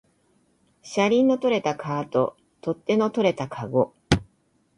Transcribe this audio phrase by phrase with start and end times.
[0.81, 3.93] 車輪の取れたカート、取っ手の取れたかご